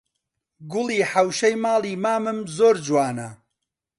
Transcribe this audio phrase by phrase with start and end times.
[0.71, 3.29] گوڵی حەوشەی ماڵی مامم زۆر جوانە